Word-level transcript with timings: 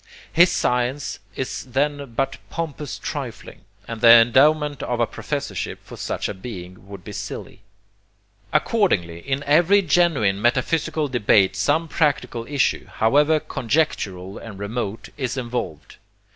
His 0.33 0.51
science 0.51 1.19
is 1.35 1.63
then 1.63 2.15
but 2.15 2.39
pompous 2.49 2.97
trifling; 2.97 3.61
and 3.87 4.01
the 4.01 4.09
endowment 4.09 4.81
of 4.81 4.99
a 4.99 5.05
professorship 5.05 5.77
for 5.83 5.95
such 5.95 6.27
a 6.27 6.33
being 6.33 6.87
would 6.87 7.03
be 7.03 7.11
silly. 7.11 7.61
Accordingly, 8.51 9.19
in 9.19 9.43
every 9.43 9.83
genuine 9.83 10.41
metaphysical 10.41 11.07
debate 11.07 11.55
some 11.55 11.87
practical 11.87 12.47
issue, 12.47 12.87
however 12.87 13.39
conjectural 13.39 14.39
and 14.39 14.57
remote, 14.57 15.09
is 15.17 15.37
involved. 15.37 15.97